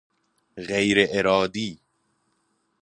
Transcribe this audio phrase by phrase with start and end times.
[0.67, 1.79] غیرارادی